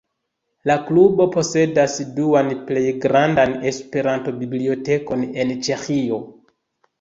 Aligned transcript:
La 0.69 0.75
Klubo 0.85 1.27
posedas 1.35 1.97
duan 2.15 2.49
plej 2.69 2.83
grandan 3.03 3.53
Esperanto-bibliotekon 3.73 5.23
en 5.45 5.55
Ĉeĥio. 5.69 6.19